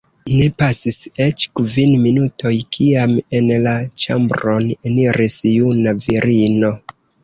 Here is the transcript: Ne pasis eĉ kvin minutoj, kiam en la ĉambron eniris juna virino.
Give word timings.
Ne 0.35 0.45
pasis 0.61 0.95
eĉ 1.25 1.45
kvin 1.59 1.91
minutoj, 2.07 2.55
kiam 2.79 3.15
en 3.43 3.55
la 3.69 3.77
ĉambron 4.07 4.69
eniris 4.81 5.41
juna 5.55 5.99
virino. 6.05 6.79